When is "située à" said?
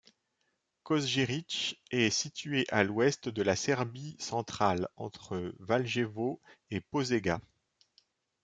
2.09-2.83